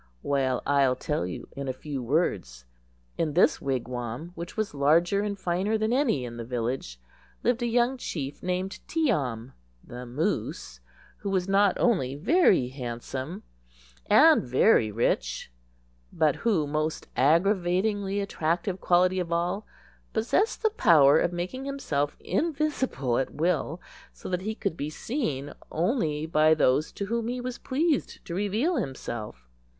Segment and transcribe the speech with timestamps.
[0.23, 2.65] Well, I'll tell you in a few words.
[3.19, 6.99] In this wigwam, which was larger and finer than any in the village,
[7.43, 9.53] lived a young chief named Tee am
[9.83, 10.79] (the Moose),
[11.17, 13.43] who was not only very handsome
[14.07, 15.51] and very rich,
[16.11, 23.79] but who—most aggravatingly attractive quality of all—possessed the power of making himself invisible at will,
[24.11, 28.33] so that he could be seen only by those to whom he was pleased to
[28.33, 29.47] reveal himself.